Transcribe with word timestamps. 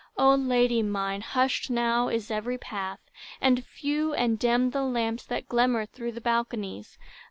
O 0.17 0.33
lady, 0.33 0.81
mine, 0.81 1.21
Hushed 1.21 1.69
now 1.69 2.07
is 2.07 2.31
every 2.31 2.57
path, 2.57 2.97
and 3.39 3.63
few 3.63 4.15
and 4.15 4.39
dim 4.39 4.71
The 4.71 4.81
lamps 4.81 5.27
that 5.27 5.47
glimmer 5.47 5.85
through 5.85 6.13
the 6.13 6.19
balconies. 6.21 6.97